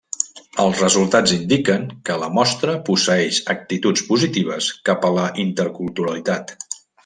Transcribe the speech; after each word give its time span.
Els 0.61 0.79
resultats 0.83 1.33
indiquen 1.35 1.85
que 2.09 2.15
la 2.23 2.31
mostra 2.39 2.75
posseeix 2.89 3.43
actituds 3.57 4.07
positives 4.11 4.73
cap 4.91 5.07
a 5.11 5.15
la 5.21 5.29
interculturalitat. 5.49 6.57